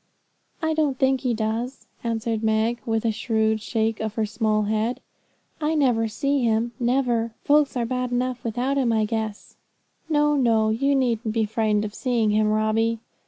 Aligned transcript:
'I 0.63 0.73
don't 0.73 0.97
think 0.97 1.21
he 1.21 1.35
does,' 1.35 1.85
answered 2.03 2.41
Meg, 2.41 2.81
with 2.87 3.05
a 3.05 3.11
shrewd 3.11 3.61
shake 3.61 3.99
of 3.99 4.15
her 4.15 4.25
small 4.25 4.63
head; 4.63 4.99
'I 5.61 5.75
never 5.75 6.07
see 6.07 6.43
him, 6.43 6.71
never. 6.79 7.35
Folks 7.43 7.77
are 7.77 7.85
bad 7.85 8.11
enough 8.11 8.43
without 8.43 8.79
him, 8.79 8.91
I 8.91 9.05
guess. 9.05 9.57
No, 10.09 10.35
no; 10.35 10.69
you 10.69 10.95
needn't 10.95 11.35
be 11.35 11.45
frightened 11.45 11.85
of 11.85 11.93
seeing 11.93 12.31
him, 12.31 12.47
Robbie.' 12.49 12.97